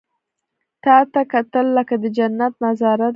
•تا 0.83 0.95
ته 1.13 1.21
کتل، 1.31 1.65
لکه 1.77 1.95
د 2.01 2.05
جنت 2.17 2.53
نظاره 2.65 3.07
ده. 3.07 3.09